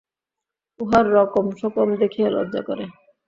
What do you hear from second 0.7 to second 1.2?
উহার